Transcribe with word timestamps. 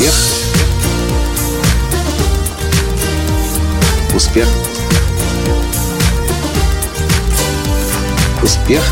Успех. 0.00 0.14
Успех. 4.14 4.48
Успех. 8.42 8.82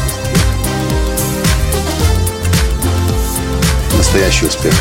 Настоящий 3.97 4.47
успех. 4.47 4.75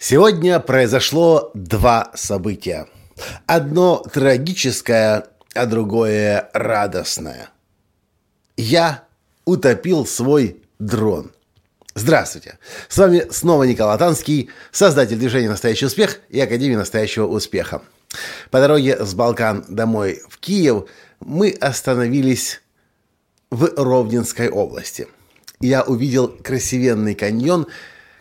Сегодня 0.00 0.58
произошло 0.58 1.52
два 1.54 2.10
события. 2.14 2.88
Одно 3.46 3.98
трагическое, 4.12 5.28
а 5.54 5.66
другое 5.66 6.50
радостное. 6.52 7.50
Я 8.56 9.04
утопил 9.44 10.04
свой 10.04 10.64
дрон. 10.80 11.30
Здравствуйте! 11.96 12.58
С 12.88 12.98
вами 12.98 13.24
снова 13.30 13.62
Николай 13.62 13.96
Танский, 13.96 14.50
создатель 14.72 15.16
движения 15.16 15.48
«Настоящий 15.48 15.86
успех» 15.86 16.18
и 16.28 16.40
Академии 16.40 16.74
«Настоящего 16.74 17.24
успеха». 17.28 17.82
По 18.50 18.58
дороге 18.58 18.98
с 18.98 19.14
Балкан 19.14 19.64
домой 19.68 20.20
в 20.28 20.38
Киев 20.38 20.86
мы 21.20 21.50
остановились 21.50 22.62
в 23.50 23.70
Ровненской 23.76 24.48
области. 24.48 25.06
Я 25.60 25.84
увидел 25.84 26.26
красивенный 26.26 27.14
каньон, 27.14 27.68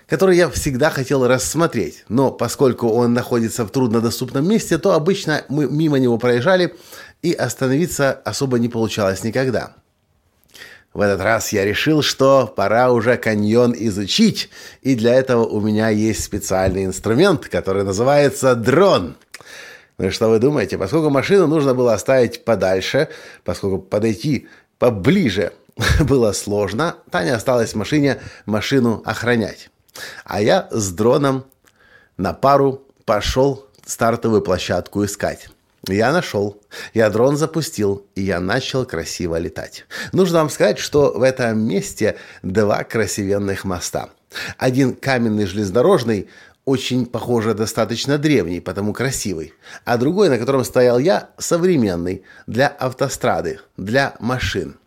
который 0.06 0.38
я 0.38 0.52
всегда 0.52 0.92
хотел 0.92 1.26
рассмотреть, 1.26 2.06
но 2.10 2.30
поскольку 2.30 2.90
он 2.90 3.16
находится 3.16 3.66
в 3.66 3.72
труднодоступном 3.72 4.48
месте, 4.48 4.78
то 4.78 4.94
обычно 4.94 5.46
мы 5.50 5.66
мимо 5.66 5.98
него 5.98 6.20
проезжали, 6.20 6.76
и 7.24 7.34
остановиться 7.34 8.12
особо 8.12 8.60
не 8.60 8.70
получалось 8.70 9.24
никогда– 9.24 9.78
в 10.94 11.02
этот 11.02 11.22
раз 11.22 11.52
я 11.52 11.66
решил, 11.66 12.04
что 12.04 12.52
пора 12.56 12.92
уже 12.92 13.18
каньон 13.18 13.74
изучить, 13.76 14.50
и 14.82 14.96
для 14.96 15.16
этого 15.16 15.46
у 15.46 15.60
меня 15.60 15.90
есть 15.90 16.24
специальный 16.24 16.86
инструмент, 16.86 17.48
который 17.48 17.84
называется 17.84 18.56
дрон. 18.56 19.16
Ну 19.98 20.08
и 20.08 20.10
что 20.10 20.30
вы 20.30 20.40
думаете? 20.40 20.78
Поскольку 20.78 21.10
машину 21.10 21.48
нужно 21.48 21.74
было 21.74 21.94
оставить 21.94 22.46
подальше, 22.46 23.10
поскольку 23.44 23.80
подойти 23.80 24.48
поближе 24.78 25.54
было 26.02 26.32
сложно, 26.32 26.96
Таня 27.10 27.36
осталась 27.36 27.74
в 27.74 27.78
машине 27.78 28.20
машину 28.46 29.02
охранять. 29.06 29.70
А 30.26 30.42
я 30.42 30.68
с 30.72 30.92
дроном 30.92 31.46
на 32.18 32.34
пару 32.34 32.84
пошел 33.06 33.66
стартовую 33.86 34.42
площадку 34.42 35.04
искать. 35.06 35.50
Я 35.88 36.14
нашел. 36.14 36.62
Я 36.94 37.10
дрон 37.10 37.36
запустил, 37.36 38.06
и 38.16 38.22
я 38.22 38.40
начал 38.40 38.86
красиво 38.86 39.38
летать. 39.38 39.86
Нужно 40.14 40.40
вам 40.40 40.50
сказать, 40.50 40.80
что 40.80 41.12
в 41.12 41.22
этом 41.22 41.60
месте 41.60 42.16
два 42.42 42.86
красивенных 42.86 43.66
моста. 43.66 44.10
Один 44.58 44.96
каменный 44.96 45.46
железнодорожный, 45.46 46.30
очень, 46.64 47.06
похоже, 47.06 47.54
достаточно 47.54 48.18
древний, 48.18 48.62
потому 48.62 48.94
красивый. 48.94 49.54
А 49.84 49.98
другой, 49.98 50.30
на 50.30 50.38
котором 50.38 50.64
стоял 50.64 50.98
я, 51.00 51.32
современный, 51.38 52.24
для 52.48 52.68
автострады, 52.68 53.60
для 53.76 54.16
машин. 54.22 54.78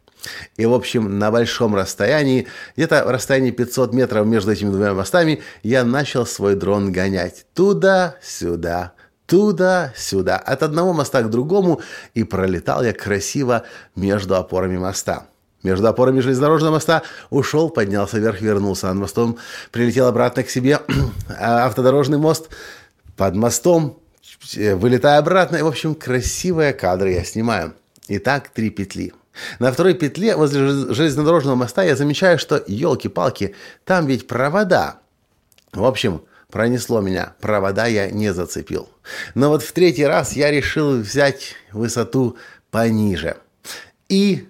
И, 0.57 0.65
в 0.65 0.73
общем, 0.73 1.19
на 1.19 1.31
большом 1.31 1.77
расстоянии, 1.77 2.47
где-то 2.75 3.05
в 3.05 3.11
расстоянии 3.11 3.51
500 3.51 3.93
метров 3.93 4.27
между 4.27 4.51
этими 4.51 4.71
двумя 4.71 4.95
мостами, 4.95 5.43
я 5.63 5.85
начал 5.85 6.27
свой 6.27 6.55
дрон 6.55 6.91
гонять 6.91 7.45
туда-сюда, 7.55 8.95
туда-сюда, 9.27 10.37
от 10.37 10.63
одного 10.63 10.93
моста 10.93 11.23
к 11.23 11.31
другому, 11.31 11.81
и 12.15 12.25
пролетал 12.25 12.83
я 12.85 12.93
красиво 12.93 13.65
между 13.95 14.37
опорами 14.37 14.79
моста. 14.79 15.27
Между 15.63 15.89
опорами 15.89 16.21
железнодорожного 16.21 16.75
моста 16.75 17.03
ушел, 17.31 17.71
поднялся 17.71 18.19
вверх, 18.19 18.41
вернулся. 18.41 18.87
Над 18.87 18.97
мостом 18.97 19.39
прилетел 19.73 20.07
обратно 20.07 20.45
к 20.45 20.51
себе 20.51 20.81
автодорожный 21.41 22.19
мост. 22.19 22.49
Под 23.17 23.35
мостом, 23.35 23.99
э, 24.55 24.77
вылетая 24.77 25.19
обратно. 25.19 25.57
И, 25.57 25.63
в 25.63 25.67
общем, 25.67 25.97
красивые 25.97 26.73
кадры 26.73 27.13
я 27.13 27.25
снимаю. 27.25 27.75
Итак, 28.07 28.51
три 28.51 28.71
петли. 28.71 29.13
На 29.59 29.73
второй 29.73 29.95
петле 29.95 30.37
возле 30.37 30.95
железнодорожного 30.95 31.57
моста 31.57 31.83
я 31.83 31.97
замечаю, 31.97 32.39
что, 32.39 32.63
елки-палки, 32.67 33.55
там 33.85 34.07
ведь 34.07 34.27
провода. 34.27 35.01
В 35.73 35.85
общем, 35.85 36.23
Пронесло 36.51 37.01
меня, 37.01 37.35
провода 37.41 37.87
я 37.87 38.11
не 38.11 38.33
зацепил. 38.33 38.89
Но 39.35 39.49
вот 39.49 39.63
в 39.63 39.73
третий 39.73 40.07
раз 40.07 40.35
я 40.35 40.51
решил 40.51 41.01
взять 41.01 41.55
высоту 41.73 42.37
пониже. 42.71 43.39
И 44.09 44.49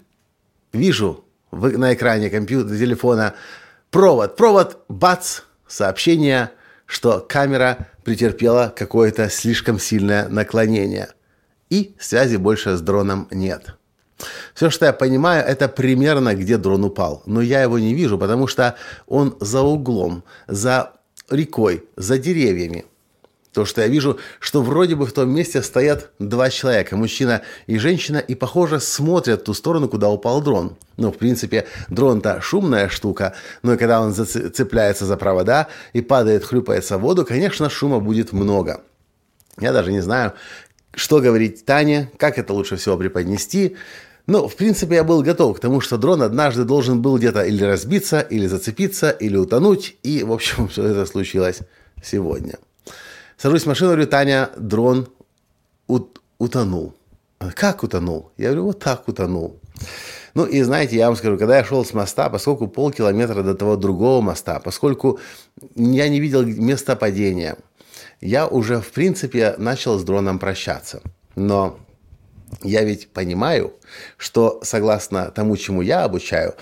вижу 0.73 1.25
на 1.53 1.95
экране 1.95 2.29
компьютера, 2.29 2.77
телефона 2.77 3.35
провод, 3.91 4.37
провод, 4.37 4.85
бац, 4.89 5.41
сообщение, 5.67 6.51
что 6.85 7.25
камера 7.27 7.89
претерпела 8.05 8.73
какое-то 8.77 9.31
слишком 9.31 9.79
сильное 9.79 10.29
наклонение. 10.29 11.09
И 11.71 11.97
связи 11.99 12.37
больше 12.37 12.77
с 12.77 12.81
дроном 12.81 13.27
нет. 13.31 13.77
Все, 14.55 14.71
что 14.71 14.87
я 14.87 14.93
понимаю, 14.93 15.45
это 15.45 15.69
примерно, 15.69 16.35
где 16.35 16.57
дрон 16.57 16.85
упал. 16.85 17.23
Но 17.27 17.41
я 17.41 17.63
его 17.63 17.79
не 17.79 17.95
вижу, 17.95 18.19
потому 18.19 18.47
что 18.47 18.77
он 19.07 19.37
за 19.41 19.63
углом, 19.63 20.25
за 20.47 20.93
рекой, 21.31 21.85
за 21.97 22.19
деревьями. 22.19 22.85
То, 23.53 23.65
что 23.65 23.81
я 23.81 23.89
вижу, 23.89 24.19
что 24.39 24.61
вроде 24.61 24.97
бы 24.97 25.07
в 25.07 25.13
том 25.13 25.31
месте 25.31 25.63
стоят 25.63 26.11
два 26.19 26.51
человека, 26.51 26.95
мужчина 26.95 27.41
и 27.67 27.79
женщина, 27.79 28.19
и, 28.19 28.35
похоже, 28.35 28.81
смотрят 28.81 29.41
в 29.41 29.45
ту 29.45 29.55
сторону, 29.55 29.89
куда 29.89 30.11
упал 30.11 30.43
дрон. 30.43 30.77
Ну, 30.99 31.11
в 31.11 31.17
принципе, 31.17 31.67
дрон-то 31.89 32.43
шумная 32.43 32.91
штука, 32.91 33.35
но 33.63 33.73
и 33.73 33.79
когда 33.79 34.03
он 34.03 34.13
цепляется 34.13 35.07
за 35.07 35.17
провода 35.17 35.69
и 35.95 36.03
падает, 36.03 36.45
хлюпается 36.45 36.99
в 36.99 37.01
воду, 37.01 37.25
конечно, 37.25 37.71
шума 37.71 37.99
будет 37.99 38.35
много. 38.35 38.83
Я 39.59 39.73
даже 39.73 39.91
не 39.91 40.01
знаю, 40.01 40.35
что 40.95 41.21
говорить 41.21 41.65
Тане, 41.65 42.11
как 42.19 42.39
это 42.39 42.53
лучше 42.53 42.77
всего 42.77 42.99
преподнести. 42.99 43.77
Ну, 44.27 44.49
в 44.49 44.57
принципе, 44.57 44.97
я 44.97 45.05
был 45.05 45.23
готов 45.23 45.57
к 45.57 45.61
тому, 45.61 45.81
что 45.81 45.99
дрон 45.99 46.23
однажды 46.23 46.65
должен 46.65 47.01
был 47.01 47.17
где-то 47.17 47.43
или 47.43 47.63
разбиться, 47.63 48.21
или 48.21 48.47
зацепиться, 48.47 49.11
или 49.11 49.37
утонуть. 49.37 49.97
И, 50.03 50.25
в 50.25 50.33
общем, 50.33 50.69
все 50.69 50.85
это 50.85 51.07
случилось 51.07 51.61
сегодня. 52.03 52.59
Сажусь 53.37 53.63
в 53.63 53.67
машину, 53.67 53.91
говорю, 53.91 54.07
Таня, 54.07 54.51
дрон 54.57 55.09
ут 55.87 56.21
утонул. 56.39 56.95
Как 57.55 57.83
утонул? 57.83 58.33
Я 58.37 58.47
говорю, 58.47 58.65
вот 58.65 58.81
так 58.81 59.09
утонул. 59.09 59.61
Ну 60.35 60.45
и 60.45 60.63
знаете, 60.63 60.97
я 60.97 61.07
вам 61.07 61.17
скажу, 61.17 61.39
когда 61.39 61.59
я 61.59 61.65
шел 61.65 61.85
с 61.85 61.95
моста, 61.95 62.29
поскольку 62.29 62.67
полкилометра 62.67 63.43
до 63.43 63.55
того 63.55 63.77
другого 63.77 64.21
моста, 64.21 64.59
поскольку 64.61 65.19
я 65.75 66.09
не 66.09 66.21
видел 66.21 66.43
места 66.45 66.97
падения, 66.97 67.57
я 68.21 68.47
уже, 68.47 68.81
в 68.81 68.91
принципе, 68.91 69.55
начал 69.59 69.99
с 69.99 70.05
дроном 70.05 70.39
прощаться. 70.39 71.03
Но 71.37 71.79
я 72.67 72.85
ведь 72.85 73.09
понимаю, 73.09 73.73
что 74.17 74.61
согласно 74.63 75.31
тому, 75.31 75.57
чему 75.57 75.83
я 75.83 76.05
обучаю, 76.05 76.55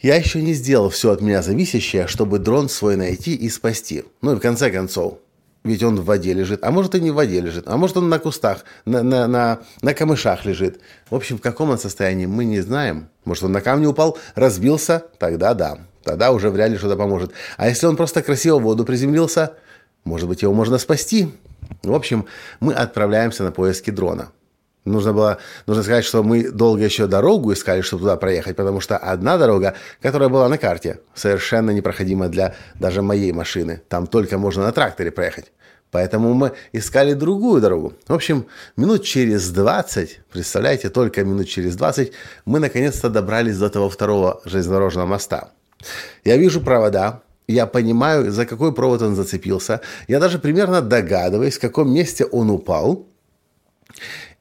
я 0.00 0.16
еще 0.16 0.42
не 0.42 0.54
сделал 0.54 0.90
все 0.90 1.12
от 1.12 1.20
меня 1.20 1.42
зависящее, 1.42 2.06
чтобы 2.06 2.38
дрон 2.38 2.68
свой 2.68 2.96
найти 2.96 3.34
и 3.34 3.48
спасти. 3.48 4.04
Ну 4.20 4.32
и 4.32 4.36
в 4.36 4.40
конце 4.40 4.70
концов, 4.70 5.18
ведь 5.64 5.82
он 5.82 6.00
в 6.00 6.04
воде 6.04 6.32
лежит, 6.32 6.62
а 6.62 6.70
может 6.70 6.94
и 6.94 7.00
не 7.00 7.10
в 7.10 7.14
воде 7.14 7.40
лежит, 7.40 7.64
а 7.66 7.76
может 7.76 7.96
он 7.96 8.08
на 8.08 8.18
кустах, 8.18 8.64
на, 8.84 9.02
на, 9.02 9.26
на, 9.26 9.60
на 9.82 9.94
камышах 9.94 10.44
лежит. 10.44 10.80
В 11.10 11.14
общем, 11.14 11.38
в 11.38 11.40
каком 11.40 11.70
он 11.70 11.78
состоянии, 11.78 12.26
мы 12.26 12.44
не 12.44 12.60
знаем. 12.60 13.08
Может 13.24 13.44
он 13.44 13.52
на 13.52 13.60
камне 13.60 13.88
упал, 13.88 14.16
разбился, 14.36 15.04
тогда 15.18 15.54
да, 15.54 15.78
тогда 16.04 16.30
уже 16.30 16.50
вряд 16.50 16.70
ли 16.70 16.78
что-то 16.78 16.96
поможет. 16.96 17.32
А 17.56 17.68
если 17.68 17.86
он 17.86 17.96
просто 17.96 18.22
красиво 18.22 18.58
в 18.58 18.62
воду 18.62 18.84
приземлился, 18.84 19.54
может 20.04 20.28
быть 20.28 20.42
его 20.42 20.54
можно 20.54 20.78
спасти. 20.78 21.30
В 21.82 21.92
общем, 21.92 22.26
мы 22.60 22.72
отправляемся 22.72 23.42
на 23.42 23.50
поиски 23.50 23.90
дрона. 23.90 24.30
Нужно 24.86 25.12
было, 25.12 25.38
нужно 25.66 25.82
сказать, 25.82 26.04
что 26.04 26.22
мы 26.22 26.50
долго 26.50 26.84
еще 26.84 27.08
дорогу 27.08 27.52
искали, 27.52 27.80
чтобы 27.80 28.02
туда 28.02 28.16
проехать, 28.16 28.56
потому 28.56 28.80
что 28.80 28.96
одна 28.96 29.36
дорога, 29.36 29.74
которая 30.00 30.28
была 30.28 30.48
на 30.48 30.58
карте, 30.58 31.00
совершенно 31.14 31.72
непроходима 31.72 32.28
для 32.28 32.54
даже 32.74 33.02
моей 33.02 33.32
машины. 33.32 33.82
Там 33.88 34.06
только 34.06 34.38
можно 34.38 34.62
на 34.62 34.72
тракторе 34.72 35.10
проехать. 35.10 35.52
Поэтому 35.90 36.34
мы 36.34 36.52
искали 36.72 37.14
другую 37.14 37.60
дорогу. 37.60 37.94
В 38.06 38.14
общем, 38.14 38.46
минут 38.76 39.02
через 39.02 39.50
20, 39.50 40.20
представляете, 40.32 40.88
только 40.88 41.24
минут 41.24 41.48
через 41.48 41.74
20, 41.76 42.12
мы 42.44 42.60
наконец-то 42.60 43.08
добрались 43.08 43.58
до 43.58 43.68
того 43.70 43.88
второго 43.88 44.40
железнодорожного 44.44 45.06
моста. 45.06 45.50
Я 46.24 46.36
вижу 46.36 46.60
провода, 46.60 47.22
я 47.48 47.66
понимаю, 47.66 48.30
за 48.30 48.46
какой 48.46 48.72
провод 48.72 49.02
он 49.02 49.16
зацепился. 49.16 49.80
Я 50.06 50.20
даже 50.20 50.38
примерно 50.38 50.80
догадываюсь, 50.80 51.56
в 51.56 51.60
каком 51.60 51.92
месте 51.92 52.24
он 52.24 52.50
упал. 52.50 53.06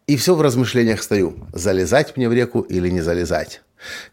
И 0.07 0.17
все 0.17 0.35
в 0.35 0.41
размышлениях 0.41 1.01
стою. 1.01 1.35
Залезать 1.51 2.15
мне 2.15 2.29
в 2.29 2.33
реку 2.33 2.61
или 2.61 2.89
не 2.89 3.01
залезать? 3.01 3.61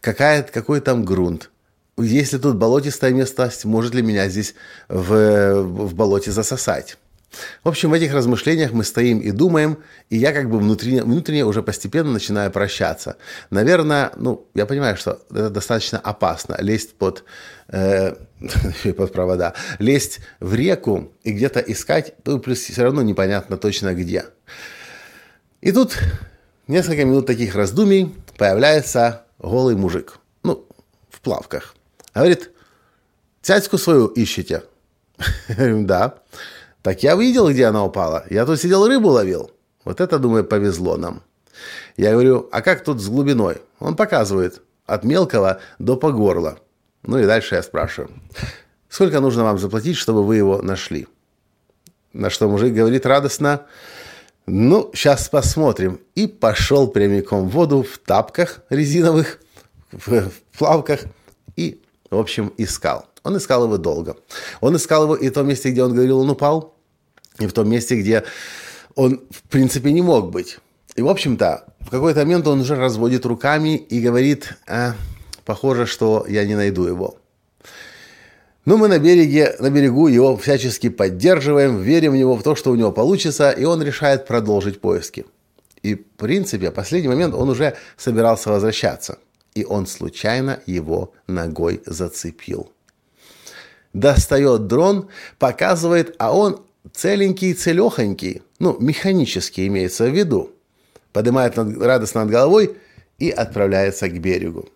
Какая, 0.01 0.41
какой 0.43 0.81
там 0.81 1.05
грунт? 1.05 1.51
Если 1.97 2.39
тут 2.39 2.55
болотистая 2.55 3.11
местность, 3.11 3.65
может 3.65 3.93
ли 3.93 4.01
меня 4.01 4.27
здесь 4.27 4.55
в, 4.89 5.61
в 5.61 5.93
болоте 5.93 6.31
засосать? 6.31 6.97
В 7.63 7.69
общем, 7.69 7.91
в 7.91 7.93
этих 7.93 8.13
размышлениях 8.13 8.71
мы 8.71 8.83
стоим 8.83 9.19
и 9.19 9.31
думаем, 9.31 9.77
и 10.09 10.17
я 10.17 10.33
как 10.33 10.49
бы 10.49 10.57
внутренне, 10.57 11.03
внутренне 11.03 11.45
уже 11.45 11.61
постепенно 11.61 12.11
начинаю 12.11 12.51
прощаться. 12.51 13.17
Наверное, 13.49 14.11
ну, 14.15 14.47
я 14.53 14.65
понимаю, 14.65 14.97
что 14.97 15.21
это 15.29 15.49
достаточно 15.49 15.99
опасно, 15.99 16.57
лезть 16.59 16.95
под, 16.95 17.23
э, 17.69 18.15
под 18.97 19.13
провода, 19.13 19.53
лезть 19.79 20.19
в 20.39 20.53
реку 20.55 21.11
и 21.23 21.31
где-то 21.31 21.59
искать, 21.59 22.13
ну, 22.25 22.39
плюс 22.39 22.59
все 22.59 22.83
равно 22.83 23.01
непонятно 23.01 23.57
точно 23.57 23.93
где. 23.93 24.25
И 25.63 25.71
тут 25.71 25.97
несколько 26.67 27.05
минут 27.05 27.25
таких 27.25 27.55
раздумий 27.55 28.13
появляется 28.37 29.23
голый 29.39 29.77
мужик, 29.77 30.19
ну, 30.43 30.67
в 31.09 31.21
плавках. 31.21 31.73
Говорит, 32.13 32.51
цяцку 33.41 33.77
свою 33.77 34.07
ищете? 34.07 34.63
да. 35.47 36.15
Так 36.81 37.01
я 37.01 37.15
видел, 37.15 37.49
где 37.49 37.67
она 37.67 37.85
упала. 37.85 38.25
Я 38.29 38.45
тут 38.45 38.59
сидел 38.59 38.85
рыбу 38.85 39.07
ловил. 39.07 39.51
Вот 39.85 40.01
это, 40.01 40.19
думаю, 40.19 40.43
повезло 40.43 40.97
нам. 40.97 41.23
Я 41.95 42.11
говорю, 42.11 42.49
а 42.51 42.61
как 42.61 42.83
тут 42.83 42.99
с 42.99 43.07
глубиной? 43.07 43.61
Он 43.79 43.95
показывает. 43.95 44.61
От 44.85 45.05
мелкого 45.05 45.61
до 45.79 45.95
по 45.95 46.11
горло. 46.11 46.59
Ну 47.03 47.19
и 47.19 47.25
дальше 47.25 47.55
я 47.55 47.63
спрашиваю. 47.63 48.11
Сколько 48.89 49.21
нужно 49.21 49.45
вам 49.45 49.57
заплатить, 49.57 49.95
чтобы 49.95 50.25
вы 50.25 50.35
его 50.35 50.61
нашли? 50.61 51.07
На 52.11 52.29
что 52.29 52.49
мужик 52.49 52.73
говорит 52.73 53.05
радостно. 53.05 53.65
Ну, 54.45 54.91
сейчас 54.93 55.29
посмотрим. 55.29 55.99
И 56.15 56.27
пошел 56.27 56.87
прямиком 56.87 57.47
в 57.47 57.51
воду 57.51 57.83
в 57.83 57.97
тапках 57.97 58.61
резиновых, 58.69 59.39
в 59.91 60.31
плавках. 60.57 61.01
И, 61.55 61.81
в 62.09 62.17
общем, 62.17 62.51
искал. 62.57 63.05
Он 63.23 63.37
искал 63.37 63.63
его 63.63 63.77
долго. 63.77 64.17
Он 64.59 64.75
искал 64.75 65.03
его 65.03 65.15
и 65.15 65.29
в 65.29 65.33
том 65.33 65.47
месте, 65.47 65.71
где 65.71 65.83
он 65.83 65.93
говорил, 65.93 66.19
он 66.19 66.29
упал, 66.29 66.75
и 67.39 67.47
в 67.47 67.53
том 67.53 67.69
месте, 67.69 67.99
где 67.99 68.23
он, 68.95 69.21
в 69.29 69.43
принципе, 69.43 69.91
не 69.93 70.01
мог 70.01 70.29
быть. 70.29 70.59
И, 70.95 71.01
в 71.01 71.07
общем-то, 71.07 71.65
в 71.79 71.89
какой-то 71.89 72.19
момент 72.19 72.45
он 72.47 72.61
уже 72.61 72.75
разводит 72.75 73.25
руками 73.25 73.77
и 73.77 74.01
говорит, 74.01 74.57
а, 74.67 74.93
похоже, 75.45 75.85
что 75.85 76.25
я 76.27 76.45
не 76.45 76.55
найду 76.55 76.85
его. 76.85 77.17
Но 78.65 78.77
мы 78.77 78.87
на, 78.87 78.97
береге, 78.97 79.55
на 79.59 79.69
берегу 79.69 80.07
его 80.07 80.37
всячески 80.37 80.89
поддерживаем, 80.89 81.81
верим 81.81 82.13
в 82.13 82.15
него, 82.15 82.35
в 82.35 82.43
то, 82.43 82.55
что 82.55 82.71
у 82.71 82.75
него 82.75 82.91
получится, 82.91 83.51
и 83.51 83.65
он 83.65 83.83
решает 83.83 84.25
продолжить 84.25 84.79
поиски. 84.79 85.25
И, 85.81 85.95
в 85.95 86.03
принципе, 86.17 86.71
в 86.71 86.73
последний 86.73 87.09
момент 87.09 87.33
он 87.33 87.49
уже 87.49 87.75
собирался 87.97 88.49
возвращаться. 88.49 89.17
И 89.53 89.65
он 89.65 89.85
случайно 89.85 90.59
его 90.65 91.13
ногой 91.27 91.81
зацепил 91.85 92.69
достает 93.93 94.67
дрон, 94.67 95.09
показывает, 95.39 96.15
а 96.17 96.35
он 96.35 96.61
целенький, 96.91 97.53
целехонький, 97.53 98.41
ну, 98.59 98.77
механический 98.79 99.67
имеется 99.67 100.05
в 100.05 100.15
виду, 100.15 100.51
поднимает 101.11 101.55
над, 101.55 101.77
радостно 101.81 102.23
над 102.23 102.31
головой 102.31 102.77
и 103.19 103.29
отправляется 103.29 104.09
к 104.09 104.19
берегу. 104.19 104.67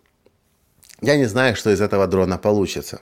Я 1.00 1.16
не 1.16 1.26
знаю, 1.26 1.54
что 1.56 1.70
из 1.70 1.80
этого 1.80 2.06
дрона 2.06 2.38
получится. 2.38 3.00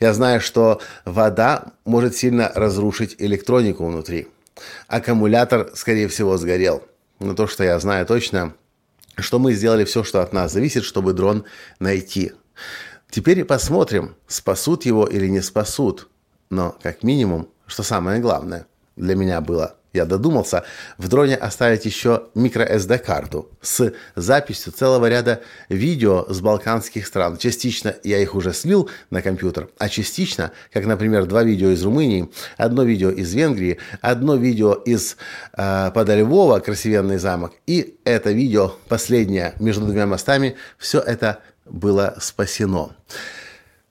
Я 0.00 0.14
знаю, 0.14 0.40
что 0.40 0.80
вода 1.04 1.72
может 1.84 2.16
сильно 2.16 2.50
разрушить 2.54 3.16
электронику 3.18 3.86
внутри. 3.86 4.28
Аккумулятор, 4.86 5.70
скорее 5.74 6.08
всего, 6.08 6.36
сгорел. 6.36 6.82
Но 7.20 7.34
то, 7.34 7.46
что 7.46 7.64
я 7.64 7.78
знаю 7.78 8.06
точно, 8.06 8.54
что 9.16 9.38
мы 9.38 9.52
сделали 9.52 9.84
все, 9.84 10.04
что 10.04 10.22
от 10.22 10.32
нас 10.32 10.52
зависит, 10.52 10.84
чтобы 10.84 11.12
дрон 11.12 11.44
найти. 11.80 12.32
Теперь 13.10 13.44
посмотрим, 13.44 14.16
спасут 14.26 14.84
его 14.84 15.06
или 15.06 15.26
не 15.26 15.40
спасут. 15.40 16.08
Но, 16.50 16.76
как 16.82 17.02
минимум, 17.02 17.48
что 17.66 17.82
самое 17.82 18.20
главное 18.20 18.66
для 18.96 19.14
меня 19.14 19.40
было, 19.40 19.76
я 19.92 20.04
додумался 20.04 20.64
в 20.98 21.08
дроне 21.08 21.34
оставить 21.34 21.84
еще 21.84 22.24
microSD-карту 22.34 23.50
с 23.60 23.92
записью 24.14 24.72
целого 24.72 25.08
ряда 25.08 25.40
видео 25.68 26.26
с 26.28 26.40
балканских 26.40 27.06
стран. 27.06 27.38
Частично 27.38 27.94
я 28.04 28.18
их 28.18 28.34
уже 28.34 28.52
слил 28.52 28.90
на 29.10 29.22
компьютер, 29.22 29.68
а 29.78 29.88
частично, 29.88 30.52
как, 30.72 30.86
например, 30.86 31.26
два 31.26 31.42
видео 31.42 31.70
из 31.70 31.82
Румынии, 31.82 32.30
одно 32.56 32.82
видео 32.82 33.10
из 33.10 33.32
Венгрии, 33.34 33.78
одно 34.00 34.36
видео 34.36 34.74
из 34.74 35.16
э, 35.56 35.90
подо 35.94 36.16
Львова, 36.16 36.60
красивенный 36.60 37.18
замок, 37.18 37.52
и 37.66 37.98
это 38.04 38.30
видео, 38.30 38.74
последнее, 38.88 39.54
между 39.58 39.84
двумя 39.84 40.06
мостами, 40.06 40.56
все 40.78 41.00
это 41.00 41.40
было 41.64 42.16
спасено. 42.20 42.90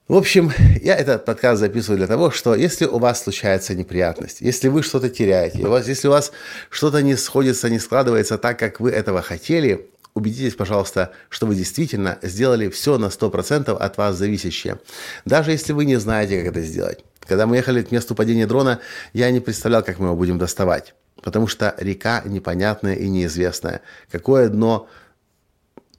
В 0.08 0.16
общем, 0.16 0.50
я 0.80 0.96
этот 0.96 1.26
подкаст 1.26 1.60
записываю 1.60 1.98
для 1.98 2.06
того, 2.06 2.30
что 2.30 2.54
если 2.54 2.86
у 2.86 2.96
вас 2.98 3.22
случается 3.22 3.74
неприятность, 3.74 4.40
если 4.40 4.68
вы 4.68 4.82
что-то 4.82 5.10
теряете, 5.10 5.66
у 5.66 5.70
вас, 5.70 5.86
если 5.86 6.08
у 6.08 6.12
вас 6.12 6.32
что-то 6.70 7.02
не 7.02 7.14
сходится, 7.14 7.68
не 7.68 7.78
складывается 7.78 8.38
так, 8.38 8.58
как 8.58 8.80
вы 8.80 8.90
этого 8.90 9.20
хотели, 9.20 9.90
убедитесь, 10.14 10.54
пожалуйста, 10.54 11.12
что 11.28 11.44
вы 11.46 11.54
действительно 11.54 12.18
сделали 12.22 12.70
все 12.70 12.96
на 12.96 13.06
100% 13.08 13.76
от 13.76 13.98
вас 13.98 14.16
зависящее. 14.16 14.78
Даже 15.26 15.50
если 15.50 15.74
вы 15.74 15.84
не 15.84 15.96
знаете, 15.96 16.38
как 16.38 16.56
это 16.56 16.62
сделать. 16.62 17.04
Когда 17.20 17.46
мы 17.46 17.56
ехали 17.56 17.82
к 17.82 17.90
месту 17.90 18.14
падения 18.14 18.46
дрона, 18.46 18.80
я 19.12 19.30
не 19.30 19.40
представлял, 19.40 19.82
как 19.82 19.98
мы 19.98 20.06
его 20.06 20.16
будем 20.16 20.38
доставать. 20.38 20.94
Потому 21.22 21.48
что 21.48 21.74
река 21.76 22.22
непонятная 22.24 22.94
и 22.94 23.10
неизвестная. 23.10 23.82
Какое 24.10 24.48
дно 24.48 24.88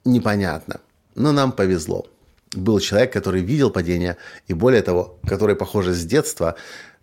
непонятно. 0.04 0.80
Но 1.14 1.30
нам 1.30 1.52
повезло. 1.52 2.08
Был 2.52 2.80
человек, 2.80 3.12
который 3.12 3.42
видел 3.42 3.70
падение, 3.70 4.16
и 4.48 4.54
более 4.54 4.82
того, 4.82 5.18
который, 5.26 5.54
похоже, 5.54 5.94
с 5.94 6.04
детства 6.04 6.56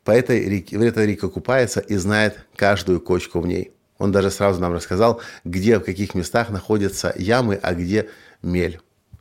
по 0.04 0.12
этой 0.12 0.44
реке, 0.44 0.78
в 0.78 0.82
этой 0.82 1.08
реке 1.08 1.30
купается 1.30 1.80
и 1.80 1.96
знает 1.96 2.40
каждую 2.56 3.00
кочку 3.00 3.40
в 3.40 3.48
ней. 3.48 3.72
Он 3.98 4.12
даже 4.12 4.30
сразу 4.30 4.60
нам 4.60 4.74
рассказал, 4.74 5.22
где, 5.44 5.80
в 5.80 5.84
каких 5.84 6.16
местах 6.16 6.50
находятся 6.50 7.14
ямы, 7.18 7.60
а 7.62 7.74
где 7.74 8.10
мель. 8.42 8.80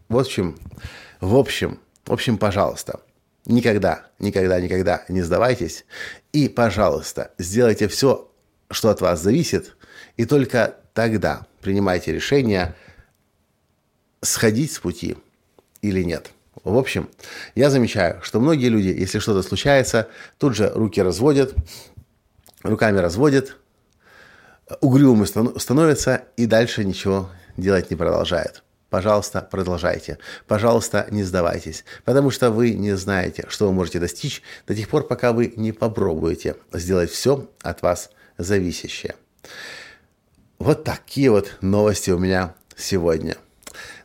В 0.08 0.18
общем, 0.18 0.58
в 1.20 1.36
общем, 1.36 1.78
в 2.04 2.12
общем, 2.12 2.38
пожалуйста, 2.38 3.00
никогда, 3.46 4.06
никогда, 4.18 4.60
никогда 4.60 5.04
не 5.08 5.22
сдавайтесь. 5.22 5.86
И, 6.32 6.48
пожалуйста, 6.48 7.32
сделайте 7.38 7.88
все, 7.88 8.30
что 8.70 8.90
от 8.90 9.00
вас 9.00 9.22
зависит, 9.22 9.76
и 10.16 10.24
только 10.24 10.76
тогда 10.92 11.46
принимайте 11.60 12.12
решение– 12.12 12.74
сходить 14.22 14.72
с 14.72 14.78
пути 14.78 15.16
или 15.88 16.02
нет. 16.02 16.30
В 16.64 16.76
общем, 16.76 17.08
я 17.54 17.70
замечаю, 17.70 18.20
что 18.22 18.40
многие 18.40 18.68
люди, 18.68 18.88
если 18.88 19.18
что-то 19.18 19.46
случается, 19.46 20.08
тут 20.38 20.56
же 20.56 20.70
руки 20.74 21.00
разводят, 21.00 21.54
руками 22.62 22.98
разводят, 22.98 23.56
угрюмы 24.80 25.26
становятся 25.26 26.24
и 26.36 26.46
дальше 26.46 26.84
ничего 26.84 27.30
делать 27.56 27.90
не 27.90 27.96
продолжают. 27.96 28.62
Пожалуйста, 28.90 29.46
продолжайте. 29.48 30.18
Пожалуйста, 30.46 31.06
не 31.10 31.24
сдавайтесь, 31.24 31.84
потому 32.04 32.30
что 32.30 32.50
вы 32.50 32.70
не 32.70 32.96
знаете, 32.96 33.44
что 33.48 33.66
вы 33.66 33.72
можете 33.72 33.98
достичь 33.98 34.42
до 34.66 34.74
тех 34.74 34.88
пор, 34.88 35.06
пока 35.06 35.32
вы 35.32 35.52
не 35.56 35.72
попробуете 35.72 36.56
сделать 36.72 37.10
все 37.10 37.48
от 37.62 37.82
вас 37.82 38.10
зависящее. 38.38 39.14
Вот 40.58 40.84
такие 40.84 41.30
вот 41.30 41.58
новости 41.60 42.10
у 42.10 42.18
меня 42.18 42.54
сегодня. 42.76 43.36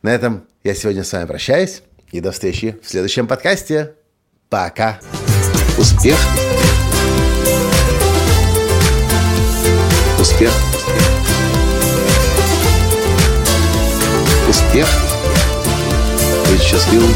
На 0.01 0.13
этом 0.13 0.45
я 0.63 0.75
сегодня 0.75 1.03
с 1.03 1.12
вами 1.12 1.25
прощаюсь. 1.25 1.82
И 2.12 2.20
до 2.20 2.32
встречи 2.32 2.77
в 2.84 2.89
следующем 2.89 3.27
подкасте. 3.27 3.94
Пока. 4.50 5.00
Успех. 5.77 6.18
Успех. 10.20 10.51
Успех. 14.50 14.88
Быть 16.50 16.62
счастливым, 16.62 17.13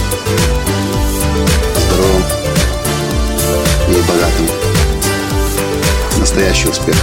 здоровым 1.75 2.23
и 3.89 4.01
богатым. 4.07 4.47
Настоящий 6.19 6.69
успех. 6.69 6.95